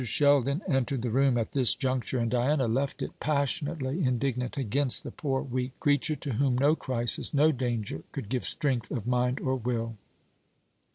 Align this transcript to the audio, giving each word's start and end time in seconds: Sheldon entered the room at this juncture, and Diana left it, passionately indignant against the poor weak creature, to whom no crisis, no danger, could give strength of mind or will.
Sheldon 0.03 0.63
entered 0.67 1.03
the 1.03 1.11
room 1.11 1.37
at 1.37 1.51
this 1.51 1.75
juncture, 1.75 2.17
and 2.17 2.31
Diana 2.31 2.67
left 2.67 3.03
it, 3.03 3.19
passionately 3.19 4.03
indignant 4.03 4.57
against 4.57 5.03
the 5.03 5.11
poor 5.11 5.43
weak 5.43 5.79
creature, 5.79 6.15
to 6.15 6.33
whom 6.33 6.57
no 6.57 6.75
crisis, 6.75 7.35
no 7.35 7.51
danger, 7.51 8.01
could 8.11 8.27
give 8.27 8.43
strength 8.43 8.89
of 8.89 9.05
mind 9.05 9.39
or 9.41 9.55
will. 9.55 9.97